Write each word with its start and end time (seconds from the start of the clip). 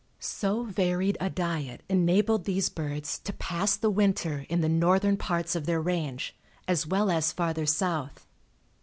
So 0.19 0.63
varied 0.63 1.15
a 1.19 1.29
diet 1.29 1.83
enabled 1.87 2.45
these 2.45 2.69
birds 2.69 3.19
to 3.19 3.31
pass 3.33 3.75
the 3.75 3.91
winter 3.91 4.47
in 4.49 4.61
the 4.61 4.67
northern 4.67 5.15
parts 5.15 5.55
of 5.55 5.67
their 5.67 5.79
range 5.79 6.35
as 6.67 6.87
well 6.87 7.11
as 7.11 7.31
farther 7.31 7.67
south. 7.67 8.25